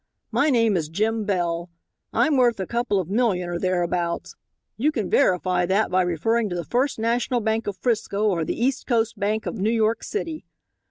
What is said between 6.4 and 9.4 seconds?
to the First National Bank of 'Frisco, or the East Coast